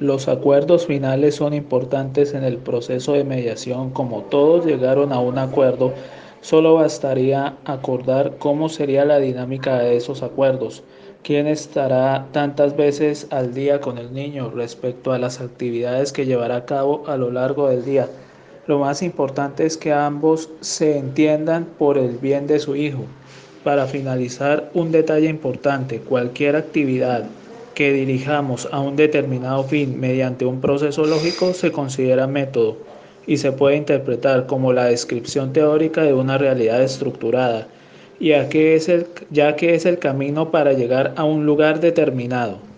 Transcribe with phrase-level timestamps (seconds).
[0.00, 3.90] Los acuerdos finales son importantes en el proceso de mediación.
[3.90, 5.92] Como todos llegaron a un acuerdo,
[6.40, 10.82] solo bastaría acordar cómo sería la dinámica de esos acuerdos,
[11.22, 16.56] quién estará tantas veces al día con el niño respecto a las actividades que llevará
[16.56, 18.08] a cabo a lo largo del día.
[18.66, 23.04] Lo más importante es que ambos se entiendan por el bien de su hijo.
[23.62, 27.26] Para finalizar, un detalle importante, cualquier actividad
[27.74, 32.76] que dirijamos a un determinado fin mediante un proceso lógico se considera método
[33.26, 37.68] y se puede interpretar como la descripción teórica de una realidad estructurada,
[38.20, 42.71] ya que es el, ya que es el camino para llegar a un lugar determinado.